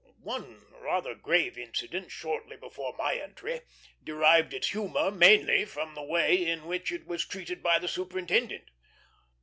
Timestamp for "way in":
6.01-6.65